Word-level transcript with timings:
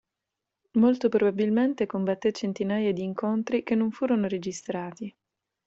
Molto 0.79 1.09
probabilmente 1.09 1.85
combatté 1.85 2.31
centinaia 2.31 2.91
di 2.91 3.03
incontri 3.03 3.61
che 3.61 3.75
non 3.75 3.91
furono 3.91 4.27
registrati. 4.27 5.15